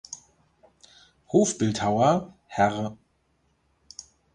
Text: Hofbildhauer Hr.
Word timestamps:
Hofbildhauer 1.31 2.33
Hr. 2.47 2.97